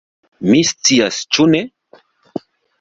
Mi 0.51 0.61
scias, 0.69 1.21
ĉu 1.37 1.47
ne? 1.53 1.63